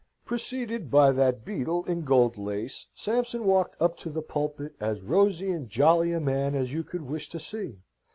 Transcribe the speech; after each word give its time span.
Preceded 0.25 0.89
by 0.89 1.11
that 1.11 1.45
beadle 1.45 1.85
in 1.85 2.01
gold 2.05 2.35
lace, 2.35 2.87
Sampson 2.95 3.45
walked 3.45 3.79
up 3.79 3.97
to 3.97 4.09
the 4.09 4.23
pulpit, 4.23 4.73
as 4.79 5.03
rosy 5.03 5.51
and 5.51 5.69
jolly 5.69 6.11
a 6.11 6.19
man 6.19 6.55
as 6.55 6.73
you 6.73 6.83
could 6.83 7.03
wish 7.03 7.29
to 7.29 7.37
see. 7.37 7.77